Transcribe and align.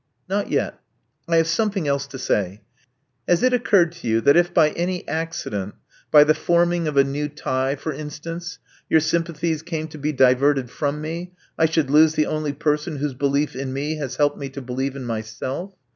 Not 0.27 0.49
yet. 0.49 0.79
I 1.27 1.35
have 1.37 1.45
something 1.45 1.87
else 1.87 2.07
to 2.07 2.17
say. 2.17 2.61
Has 3.27 3.43
it 3.43 3.53
occurred 3.53 3.91
to 3.91 4.07
you 4.07 4.19
that 4.21 4.35
if 4.35 4.51
by 4.51 4.69
any 4.71 5.07
accident— 5.07 5.75
by 6.11 6.23
the 6.23 6.33
forming 6.33 6.87
of 6.87 6.97
a 6.97 7.03
new 7.03 7.29
tie, 7.29 7.75
for 7.75 7.93
instance— 7.93 8.57
your 8.89 8.99
sympathies 8.99 9.61
came 9.61 9.87
to 9.89 9.99
be 9.99 10.11
diverted 10.11 10.71
from 10.71 11.01
me, 11.01 11.33
I 11.55 11.67
should 11.67 11.91
lose 11.91 12.15
the 12.15 12.25
only 12.25 12.53
person 12.53 12.95
whose 12.95 13.13
belief 13.13 13.55
in 13.55 13.73
me 13.73 13.97
has 13.97 14.15
helped 14.15 14.39
me 14.39 14.49
to 14.49 14.61
believe 14.63 14.95
in 14.95 15.05
myself? 15.05 15.75